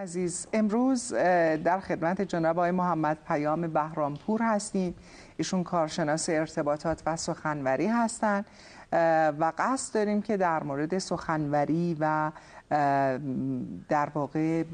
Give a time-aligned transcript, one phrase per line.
[0.00, 1.12] عزیز امروز
[1.64, 4.94] در خدمت جناب آقای محمد پیام بهرامپور هستیم.
[5.36, 8.44] ایشون کارشناس ارتباطات و سخنوری هستند
[9.40, 12.32] و قصد داریم که در مورد سخنوری و
[13.88, 14.64] در واقع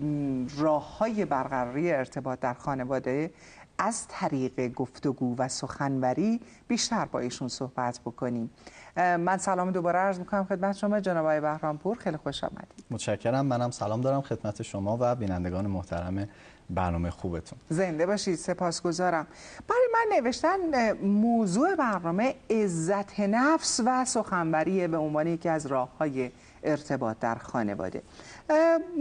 [0.58, 3.30] راه های برقراری ارتباط در خانواده
[3.78, 8.50] از طریق گفتگو و سخنوری بیشتر با ایشون صحبت بکنیم.
[8.96, 11.96] من سلام دوباره عرض می‌کنم خدمت شما جناب آقای بهرامپور.
[11.96, 12.84] خیلی خوش آمدید.
[12.90, 13.46] متشکرم.
[13.46, 16.28] منم سلام دارم خدمت شما و بینندگان محترم
[16.70, 17.58] برنامه خوبتون.
[17.68, 18.34] زنده باشید.
[18.34, 19.26] سپاسگزارم.
[19.68, 26.30] برای من نوشتن موضوع برنامه عزت نفس و سخنوری به عنوان یکی از راه های
[26.62, 28.02] ارتباط در خانواده.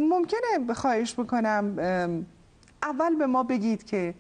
[0.10, 1.78] ممکنه خواهش بکنم
[2.84, 4.14] اول به ما بگید که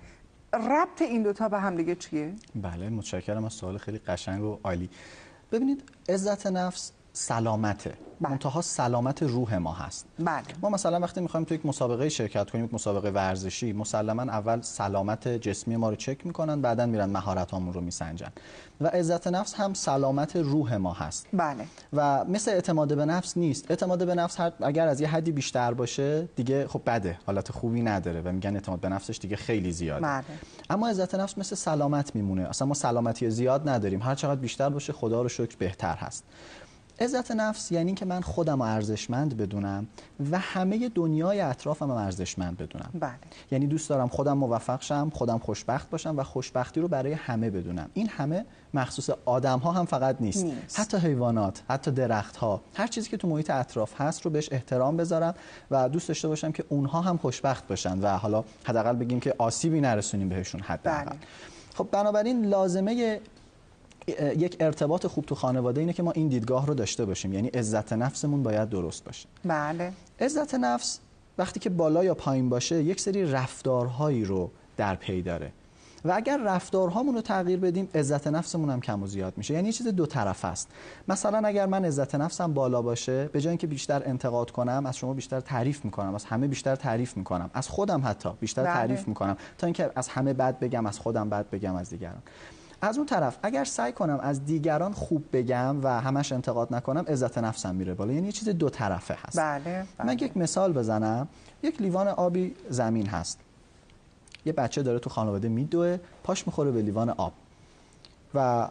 [0.53, 3.45] ربط این دوتا به هم دیگه چیه؟ بله متشکرم.
[3.45, 4.89] از سوال خیلی قشنگ و عالی.
[5.51, 7.94] ببینید عزت نفس سلامته.
[8.21, 8.31] بله.
[8.31, 10.05] منتها سلامت روح ما هست.
[10.19, 10.44] بله.
[10.61, 15.75] ما مثلا وقتی می‌خوایم تو یک مسابقه شرکت کنیم مسابقه ورزشی مسلما اول سلامت جسمی
[15.75, 18.31] ما رو چک می‌کنن بعدا میرن مهارت رو میسنجن.
[18.81, 21.27] و عزت نفس هم سلامت روح ما هست.
[21.33, 21.66] بله.
[21.94, 23.66] و مثل اعتماد به نفس نیست.
[23.72, 27.19] اعتماد به نفس اگر از یه حدی بیشتر باشه دیگه خب بده.
[27.25, 30.02] حالت خوبی نداره و میگن اعتماد به نفسش دیگه خیلی زیاده.
[30.02, 30.23] بله.
[30.69, 32.50] اما عزت نفس مثل سلامت میمونه.
[32.50, 34.02] اصلا ما سلامتی زیاد نداریم.
[34.02, 36.23] هر چقدر بیشتر باشه خدا رو شکر بهتر هست.
[36.99, 39.88] عزت نفس یعنی که من خودم ارزشمند بدونم
[40.31, 43.11] و همه دنیای اطرافم هم ارزشمند بدونم بله.
[43.51, 47.89] یعنی دوست دارم خودم موفق شم خودم خوشبخت باشم و خوشبختی رو برای همه بدونم
[47.93, 50.79] این همه مخصوص آدم ها هم فقط نیست, نیست.
[50.79, 54.97] حتی حیوانات حتی درخت ها هر چیزی که تو محیط اطراف هست رو بهش احترام
[54.97, 55.33] بذارم
[55.71, 59.81] و دوست داشته باشم که اونها هم خوشبخت باشن و حالا حداقل بگیم که آسیبی
[59.81, 61.19] نرسونیم بهشون حداقل بله.
[61.75, 63.21] خب بنابراین لازمه
[64.38, 67.34] یک ارتباط خوب تو خانواده اینه که ما این دیدگاه رو داشته باشیم.
[67.34, 69.29] یعنی عزت نفسمون باید درست باشه.
[69.46, 69.94] بله.
[70.19, 71.00] عزت نفس
[71.38, 75.52] وقتی که بالا یا پایین باشه یک سری رفتارهایی رو در پی داره.
[76.06, 79.53] و اگر رفتارهامون رو تغییر بدیم عزت نفسمون هم کم و زیاد میشه.
[79.53, 80.68] یعنی چیز دو طرف است.
[81.08, 85.13] مثلا اگر من عزت نفسم بالا باشه به جای اینکه بیشتر انتقاد کنم از شما
[85.13, 87.50] بیشتر تعریف می‌کنم از همه بیشتر تعریف می‌کنم.
[87.53, 88.74] از خودم حتی بیشتر بله.
[88.74, 92.22] تعریف می‌کنم تا اینکه از همه بد بگم از خودم بد بگم از دیگران.
[92.81, 97.38] از اون طرف اگر سعی کنم از دیگران خوب بگم و همش انتقاد نکنم عزت
[97.38, 98.13] نفسم میره بالا.
[98.13, 99.40] یعنی یه چیز دو طرفه هست.
[99.40, 100.08] بله, بله.
[100.08, 101.28] من یک مثال بزنم.
[101.64, 103.40] یک لیوان آبی زمین هست.
[104.46, 107.34] یه بچه داره تو خانواده میدوه پاش می‌خوره به لیوان آب.
[108.34, 108.68] و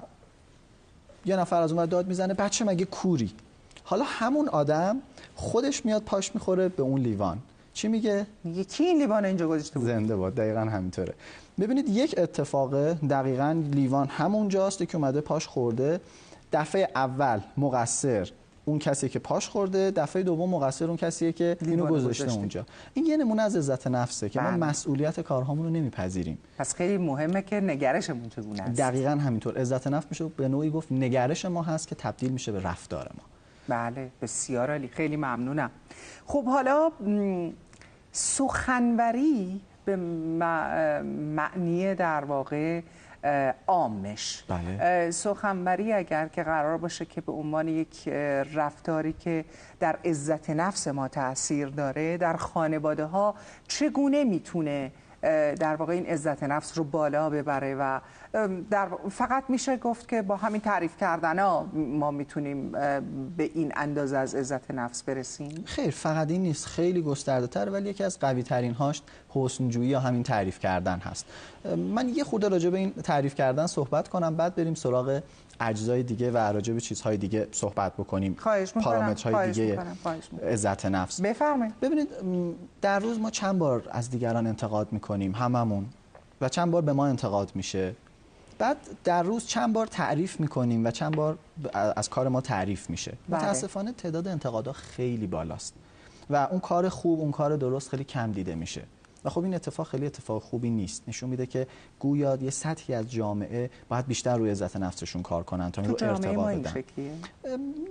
[1.27, 3.33] یه نفر از اون داد می‌زنه بچه مگه کوری؟
[3.85, 4.97] حالا همون آدم
[5.35, 7.39] خودش میاد پاش می‌خوره به اون لیوان.
[7.75, 11.15] چی میگه؟ میگه کی این لیوان اینجا گذاشته بود؟ زنده باد دقیقا همینطوره.
[11.61, 16.01] ببینید یک اتفاق دقیقا لیوان همونجاست که اومده پاش خورده.
[16.53, 18.31] دفعه اول مقصر
[18.65, 22.67] اون کسی که پاش خورده دفعه دوم مقصر اون کسیه که اینو گذاشته اونجا.
[22.95, 24.57] این یه نمونه از عزت نفسه که ما بله.
[24.57, 26.39] مسئولیت کارهامون رو نمیپذیریم.
[26.59, 29.59] پس خیلی مهمه که نگرشمون چگونه است؟ دقیقا همینطور.
[29.59, 33.25] عزت نفس میشه به نوعی گفت نگرش ما هست که تبدیل میشه به رفتار ما.
[33.69, 34.89] بله بسیار عالی.
[34.89, 35.71] خیلی ممنونم.
[36.27, 36.91] خب حالا
[38.13, 42.81] سخنوری به معنی در واقع
[43.67, 45.11] عامش بله.
[45.11, 48.09] سخنوری اگر که قرار باشه که به عنوان یک
[48.55, 49.45] رفتاری که
[49.81, 53.35] در عزت نفس ما تاثیر داره در خانواده ها
[53.69, 54.93] چگونه می‌تونه
[55.61, 58.01] در واقع این عزت نفس رو بالا ببره و
[58.71, 62.73] در فقط میشه گفت که با همین تعریف کردن ها ما می‌تونیم
[63.37, 66.67] به این اندازه از عزت نفس برسیم؟ خیر فقط این نیست.
[66.67, 71.27] خیلی گسترده تر ولی یکی از قوی ترین هاش حسنجویی یا همین تعریف کردن هست.
[71.77, 75.21] من یه خورده راجع به این تعریف کردن صحبت کنم بعد بریم سراغ
[75.61, 78.37] اجزای دیگه و راجع به چیزهای دیگه صحبت بکنیم.
[78.85, 79.79] پارامترهای دیگه
[80.43, 81.21] عزت نفس.
[81.21, 81.81] بفرمایید.
[81.81, 82.09] ببینید
[82.81, 85.87] در روز ما چند بار از دیگران انتقاد می‌کنیم هممون.
[86.41, 87.95] و چند بار به ما انتقاد میشه.
[88.59, 91.39] بعد در روز چند بار تعریف می‌کنیم و چند بار
[91.97, 93.13] از کار ما تعریف میشه.
[93.29, 93.41] بله.
[93.41, 95.75] متاسفانه تعداد انتقادها خیلی بالاست.
[96.31, 98.83] و اون کار خوب اون کار درست خیلی کم دیده میشه.
[99.25, 101.03] و خب این اتفاق خیلی اتفاق خوبی نیست.
[101.09, 101.67] نشون میده که
[101.99, 105.97] گویا یه سطحی از جامعه باید بیشتر روی عزت نفسشون کار کنن تا این رو
[106.09, 106.85] ارتباط بدن.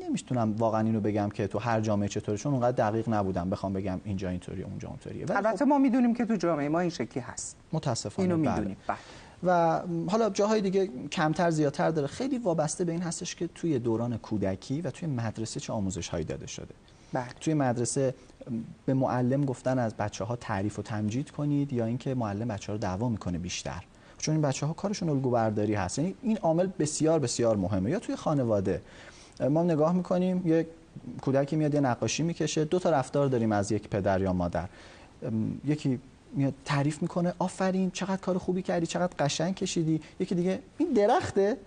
[0.08, 4.02] نمی‌تونم واقعا اینو بگم که تو هر جامعه چطوره چون اونقدر دقیق نبودم بخوام بگم
[4.04, 5.26] اینجا اینطوریه اونجا اونطوریه.
[5.30, 5.68] البته خب...
[5.68, 7.56] ما می‌دونیم که تو جامعه ما این شکلی هست.
[7.74, 8.78] متاسفانه اینو می‌دونیم.
[8.88, 8.98] بله.
[9.44, 12.08] و حالا جاهای دیگه کمتر زیادتر داره.
[12.08, 16.26] خیلی وابسته به این هستش که توی دوران کودکی و توی مدرسه چه آموزش هایی
[16.26, 16.74] داده شده.
[17.14, 17.26] بله.
[17.42, 18.16] توی مدرسه
[18.86, 22.74] به معلم گفتن از بچه ها تعریف و تمجید کنید یا اینکه معلم بچه ها
[22.74, 23.84] رو دعوا می‌کنه بیشتر.
[24.18, 26.00] چون این بچه ها کارشون الگو برداری هست.
[26.00, 27.90] یعنی این عامل بسیار بسیار مهمه.
[27.92, 28.82] یا توی خانواده.
[29.50, 30.68] ما نگاه می‌کنیم یک
[31.22, 32.66] کودکی میاد یه نقاشی می‌کشه.
[32.66, 34.70] دو تا رفتار داریم از یک پدر یا مادر.
[35.66, 36.00] یکی
[36.34, 40.02] میاد تعریف می‌کنه آفرین چقدر کار خوبی کردی چقدر قشنگ کشیدی.
[40.20, 41.58] یکی دیگه این درخته.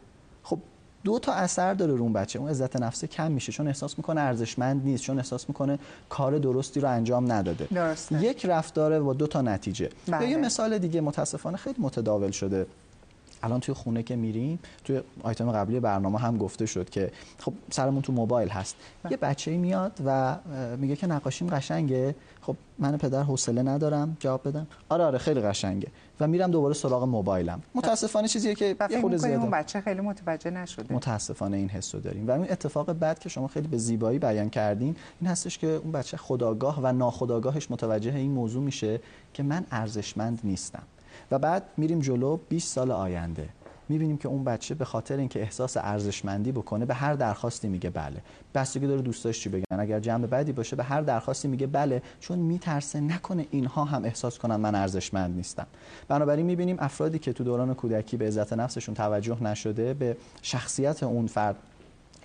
[0.43, 0.59] خب
[1.05, 2.39] دو تا اثر داره رو اون بچه.
[2.39, 5.79] اون عزت نفس کم میشه چون احساس می‌کنه ارزشمند نیست چون احساس می‌کنه
[6.09, 7.69] کار درستی رو انجام نداده.
[7.75, 8.23] درسته.
[8.23, 9.91] یک رفتاره با دو تا نتیجه.
[10.09, 10.29] بله.
[10.29, 12.67] یه مثال دیگه متاسفانه خیلی متداول شده.
[13.46, 18.02] الان توی خونه که میریم توی آیتم قبلی برنامه هم گفته شد که خب سرمون
[18.02, 18.76] تو موبایل هست.
[19.10, 20.37] یه بچه میاد و
[20.76, 22.14] میگه که نقاشیم قشنگه.
[22.40, 24.16] خب من پدر حوصله ندارم.
[24.20, 24.66] جواب بدم.
[24.88, 25.88] آره آره خیلی قشنگه.
[26.20, 27.62] و میرم دوباره سراغ موبایلم.
[27.75, 30.94] متاسفانه چیزیه که یه خورده می‌کنی اون بچه خیلی متوجه نشده.
[30.94, 32.28] متاسفانه این حس رو داریم.
[32.28, 35.93] و اون اتفاق بعد که شما خیلی به زیبایی بیان کردین این هستش که اون
[35.93, 39.00] بچه خداگاه و ناخداگاهش متوجه این موضوع میشه
[39.34, 40.82] که من ارزشمند نیستم.
[41.31, 43.49] و بعد میریم جلو 20 سال آینده.
[43.89, 48.23] می‌بینیم که اون بچه به خاطر اینکه احساس ارزشمندی بکنه به هر درخواستی میگه بله.
[48.55, 52.39] بستگی داره دوستاش چی بگن؟ اگر جمع بعدی باشه به هر درخواستی میگه بله چون
[52.39, 55.67] میترسه نکنه اینها هم احساس کنن من ارزشمند نیستم.
[56.09, 61.27] بنابراین می‌بینیم افرادی که تو دوران کودکی به عزت نفسشون توجه نشده به شخصیت اون
[61.27, 61.57] فرد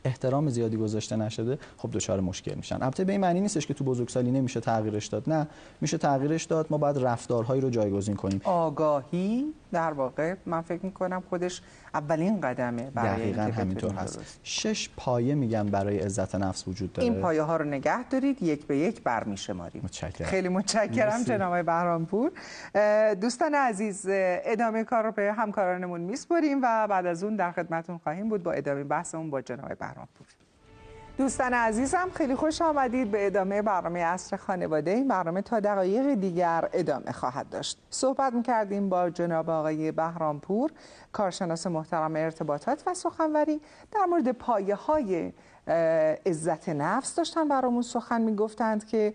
[0.05, 2.83] احترام زیادی گذاشته نشده خب دچار مشکل میشن.
[2.83, 5.47] البته به این معنی نیستش که تو بزرگسالی نمیشه تغییرش داد نه.
[5.81, 8.41] میشه تغییرش داد ما باید رفتارهایی رو جایگزین کنیم.
[8.43, 11.61] آگاهی در واقع من فکر می‌کنم خودش
[11.93, 14.17] اولین قدمه برای دقیقا همینطور هست.
[14.17, 14.39] درست.
[14.43, 17.09] شش پایه میگم برای عزت نفس وجود داره.
[17.09, 19.81] این پایه ها رو نگه دارید یک به یک برمیشماریم.
[19.83, 20.27] متشکرم.
[20.27, 21.23] خیلی متشکرم.
[21.23, 22.31] جناب بهرامپور.
[23.21, 28.29] دوستان عزیز ادامه کار رو به همکارانمون میسپریم و بعد از اون در خدمتون خواهیم
[28.29, 30.27] بود با ادامه بحثمون با جناب بهرامپور
[31.17, 34.91] دوستان عزیزم خیلی خوش آمدید به ادامه برنامه اصر خانواده.
[34.91, 37.77] این برنامه تا دقایق دیگر ادامه خواهد داشت.
[37.89, 40.71] صحبت می‌کردیم با جناب آقای بهرامپور
[41.11, 43.61] کارشناس محترم ارتباطات و سخنوری.
[43.91, 45.33] در مورد پایه های
[46.25, 49.13] عزت نفس داشتن برامون سخن می‌گفتند که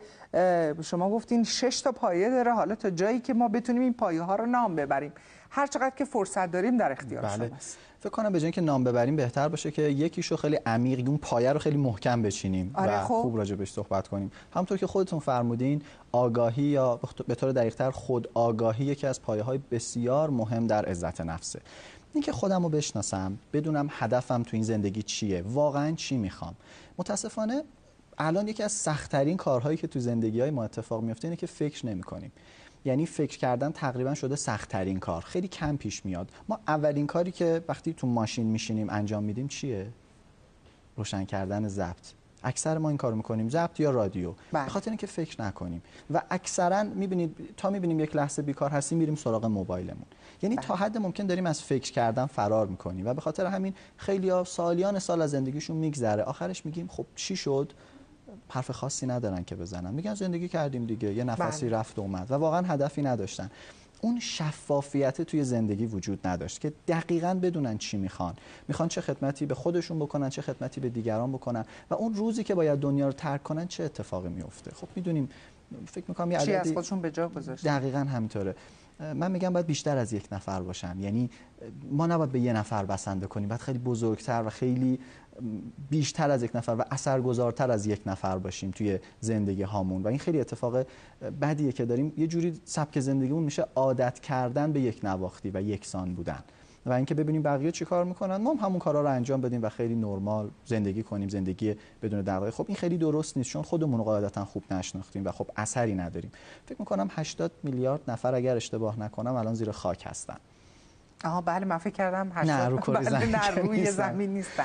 [0.83, 2.53] شما گفتین شش تا پایه داره.
[2.53, 5.13] حالا تا جایی که ما بتونیم این پایه ها رو نام ببریم.
[5.51, 7.49] هر چقدر که فرصت داریم در اختیار بله.
[7.49, 7.79] شماست.
[8.01, 11.53] فکر کنم به جای اینکه نام ببریم بهتر باشه که یکیشو خیلی عمیق اون پایه
[11.53, 13.15] رو خیلی محکم بچینیم آره و خب.
[13.23, 14.31] خوب راجع بهش صحبت کنیم.
[14.55, 15.83] همونطور که خودتون فرمودین
[16.13, 21.21] آگاهی یا به طور دقیقتر خود آگاهی یکی از پایه های بسیار مهم در عزت
[21.21, 21.61] نفسه.
[22.15, 26.55] اینکه خودم رو بشناسم بدونم هدفم تو این زندگی چیه واقعا چی می‌خوام.
[26.99, 27.63] متاسفانه
[28.19, 31.87] الان یکی از سختترین کارهایی که تو زندگی های ما اتفاق میفته اینه که فکر
[31.87, 32.33] نمی کنیم
[32.87, 35.23] یعنی فکر کردن تقریبا شده سختترین کار.
[35.23, 36.31] خیلی کم پیش میاد.
[36.49, 39.89] ما اولین کاری که وقتی تو ماشین میشینیم انجام میدیم چیه؟
[40.97, 42.13] روشن کردن ضبط.
[42.43, 44.33] اکثر ما این کارو می‌کنیم ضبط یا رادیو.
[44.53, 44.65] بله.
[44.65, 45.83] به خاطر اینکه فکر نکنیم.
[46.11, 50.07] و اکثرا می‌بینید تا می‌بینیم یک لحظه بیکار هستیم میریم سراغ موبایلمون.
[50.43, 53.07] یعنی تا حد ممکن داریم از فکر کردن فرار می‌کنیم.
[53.07, 56.23] و به خاطر همین خیلی ها سالیان سال از زندگیشون میگذره.
[56.23, 57.73] آخرش میگیم خب چی شد؟
[58.49, 59.95] حرف خاصی ندارن که بزنن.
[59.95, 61.77] میگن زندگی کردیم دیگه یه نفسی بله.
[61.77, 63.51] رفت و اومد و واقعا هدفی نداشتن.
[64.01, 68.35] اون شفافیت توی زندگی وجود نداشت که دقیقا بدونن چی می‌خوان.
[68.69, 72.55] می‌خوان چه خدمتی به خودشون بکنن چه خدمتی به دیگران بکنن و اون روزی که
[72.55, 74.71] باید دنیا رو ترک کنن چه اتفاقی میفته.
[74.75, 75.29] خب می‌دونیم
[75.87, 78.55] فکر می‌کنم یه چی از عددی خودشون به جا گذاشتن؟ دقیقا همینطوره.
[79.15, 81.31] من میگم باید بیشتر از یک نفر باشن یعنی
[81.91, 83.49] ما نباید به یه نفر بسنده کنیم.
[83.49, 84.99] باید خیلی بزرگتر و خیلی
[85.91, 90.03] بیشتر از یک نفر و اثرگذارتر از یک نفر باشیم توی زندگی هامون.
[90.03, 90.87] و این خیلی اتفاق
[91.41, 96.15] بدیه که داریم یه جوری سبک زندگیمون میشه عادت کردن به یک نواختی و یکسان
[96.15, 96.45] بودن.
[96.87, 99.69] و اینکه ببینیم بقیه چی کار می‌کنن ما هم همون کارا رو انجام بدیم و
[99.69, 102.51] خیلی نرمال زندگی کنیم زندگی بدون دغدغه.
[102.51, 106.33] خب این خیلی درست نیست چون خودمون قاعدتا خوب نشناختیم و خب اثری نداریم.
[106.67, 110.37] فکر می‌کنم 80 میلیارد نفر اگر اشتباه نکنم الان زیر خاک هستن.
[111.25, 114.13] آها بله من فکر کردم نه، هشتاد- رو کره بله، زمین نه روی نیستن.
[114.13, 114.65] زمین نیستن.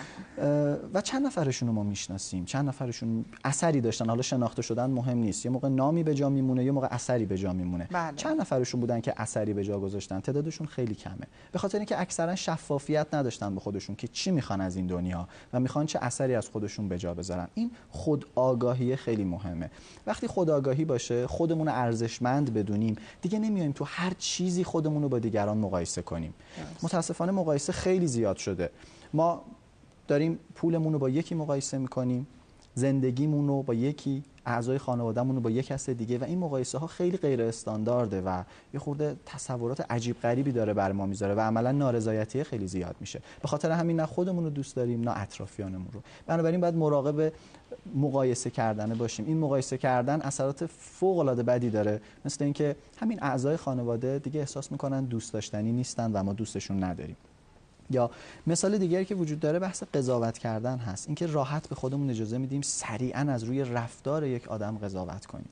[0.93, 5.45] و چند نفرشون رو ما می‌شناسیم؟ چند نفرشون اثری داشتن؟ حالا شناخته شدن مهم نیست.
[5.45, 7.87] یه موقع نامی به جا میمونه یه موقع اثری به جا میمونه.
[7.91, 8.15] بله.
[8.15, 11.27] چند نفرشون بودن که اثری به جا گذاشتن؟ تعدادشون خیلی کمه.
[11.51, 15.59] به خاطر اینکه اکثرا شفافیت نداشتن به خودشون که چی می‌خوان از این دنیا و
[15.59, 17.47] می‌خوان چه اثری از خودشون به جا بذارن.
[17.53, 19.71] این خود آگاهی خیلی مهمه.
[20.07, 22.95] وقتی خود آگاهی باشه خودمون ارزشمند بدونیم.
[23.21, 26.33] دیگه نمیایم تو هر چیزی خودمون رو با دیگران مقایسه کنیم.
[26.83, 28.69] متاسفانه مقایسه خیلی زیاد شده.
[29.13, 29.41] ما
[30.07, 32.27] داریم پولمون رو با یکی مقایسه می‌کنیم
[32.75, 36.87] زندگیمون رو با یکی اعضای خانوادهمون رو با یک کس دیگه و این مقایسه ها
[36.87, 38.43] خیلی غیر استاندارده و
[38.73, 43.21] یه خورده تصورات عجیب غریبی داره بر ما می‌ذاره و عملا نارضایتی خیلی زیاد میشه.
[43.41, 46.01] به خاطر همین نه خودمون رو دوست داریم نه اطرافیانمون رو.
[46.27, 47.33] بنابراین باید مراقب
[47.95, 49.25] مقایسه کردن باشیم.
[49.25, 52.01] این مقایسه کردن اثرات فوق العاده بدی داره.
[52.25, 57.15] مثل اینکه همین اعضای خانواده دیگه احساس می‌کنن دوست داشتنی نیستن و ما دوستشون نداریم.
[57.89, 58.11] یا
[58.47, 61.07] مثال دیگری که وجود داره بحث قضاوت کردن هست.
[61.07, 65.49] اینکه راحت به خودمون اجازه میدیم سریعا از روی رفتار یک آدم قضاوت کنیم.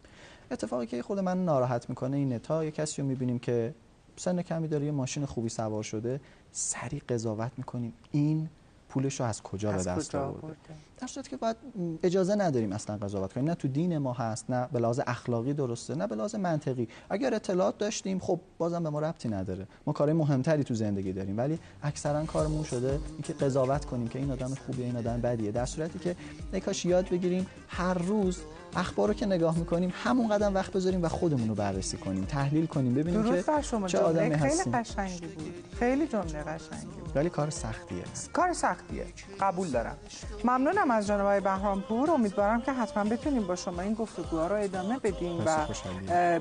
[0.51, 3.73] اتفاقی که خود من ناراحت می‌کنه اینه تا یه کسی رو می‌بینیم که
[4.15, 6.21] سن کمی داره یه ماشین خوبی سوار شده
[6.51, 7.93] سریع قضاوت می‌کنیم.
[8.11, 8.49] این
[8.89, 10.55] پولش رو از کجا به دست آورده؟
[10.97, 11.55] در صورتی که باید
[12.03, 13.47] اجازه نداریم اصلا قضاوت کنیم.
[13.47, 16.87] نه تو دین ما هست نه به لحاظ اخلاقی درسته نه به لحاظ منطقی.
[17.09, 19.67] اگر اطلاعات داشتیم خب بازم به ما ربطی نداره.
[19.85, 21.37] ما کارهای مهمتری تو زندگی داریم.
[21.37, 25.51] ولی اکثرا کارمون شده اینکه قضاوت کنیم که این آدم خوبیه این آدم بدیه.
[25.51, 26.15] در صورتی که
[26.53, 28.37] یکاش یاد بگیریم هر روز
[28.75, 32.65] اخبار رو که نگاه می‌کنیم همون قدم وقت بذاریم و خودمون رو بررسی کنیم تحلیل
[32.65, 35.53] کنیم ببینیم که شما چه آدمی خیلی قشنگی بود.
[35.79, 37.11] خیلی جمله قشنگی بود.
[37.15, 38.03] ولی کار سختیه.
[38.33, 39.05] کار سختیه.
[39.39, 39.97] قبول دارم.
[40.43, 42.11] ممنونم از جناب آقای بهرامپور.
[42.11, 45.65] امیدوارم که حتما بتونیم با شما این گفتگوها رو ادامه بدیم و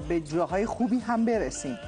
[0.08, 1.78] به جاهای خوبی هم برسیم.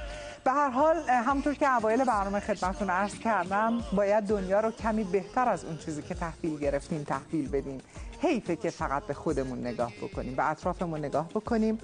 [0.43, 5.49] به هر حال همونطور که اوایل برنامه خدمتتون عرض کردم باید دنیا رو کمی بهتر
[5.49, 7.81] از اون چیزی که تحویل گرفتیم تحویل بدیم.
[8.19, 11.79] حیفه که فقط به خودمون نگاه بکنیم به اطرافمون نگاه بکنیم.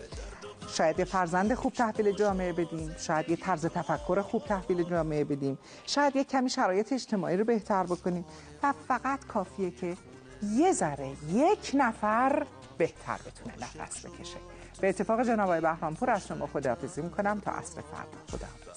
[0.68, 5.58] شاید یه فرزند خوب تحویل جامعه بدیم شاید یه طرز تفکر خوب تحویل جامعه بدیم
[5.86, 8.26] شاید یه کمی شرایط اجتماعی رو بهتر بکنیم
[8.64, 9.98] و فقط کافیه که
[10.44, 12.46] یه ذره یک نفر
[12.78, 14.57] بهتر بتونه نفس بکشه.
[14.82, 18.18] به اتفاق جناب آقای بهرامپور از شما خداحافظی می‌کنم تا عصر فردا.
[18.32, 18.68] خداحافظ.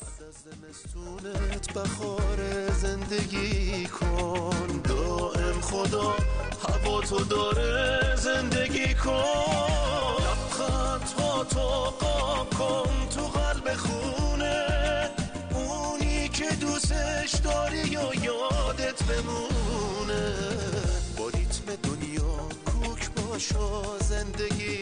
[1.77, 2.39] بخار
[2.73, 4.81] زندگی کن.
[4.85, 6.15] دائم خدا
[6.69, 9.11] هوا تو داره زندگی کن.
[10.21, 11.05] لبخند
[11.51, 11.91] تو
[12.59, 15.11] کن تو قلب خونه.
[15.55, 20.35] اونی که دوستش داری و یادت بمونه.
[21.19, 24.81] با ریتم دنیا کوک باشا زندگی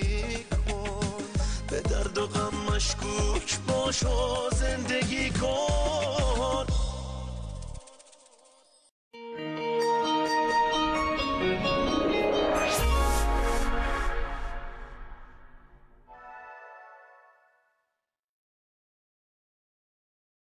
[1.70, 6.67] به درد و غم مشکوک باش و زندگی کن.